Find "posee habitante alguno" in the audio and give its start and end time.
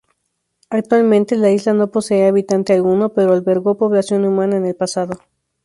1.91-3.13